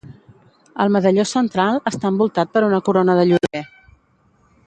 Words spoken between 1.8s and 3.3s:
està envoltat per una corona de